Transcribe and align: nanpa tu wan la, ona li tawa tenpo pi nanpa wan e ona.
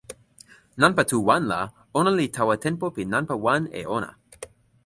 nanpa 0.79 1.01
tu 1.09 1.17
wan 1.27 1.43
la, 1.51 1.59
ona 1.97 2.11
li 2.19 2.25
tawa 2.35 2.55
tenpo 2.63 2.85
pi 2.95 3.01
nanpa 3.13 3.35
wan 3.45 3.61
e 3.79 3.81
ona. 3.97 4.09